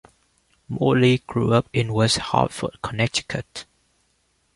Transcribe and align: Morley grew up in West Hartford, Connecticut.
Morley 0.67 1.19
grew 1.27 1.53
up 1.53 1.69
in 1.73 1.93
West 1.93 2.17
Hartford, 2.17 2.81
Connecticut. 2.81 3.65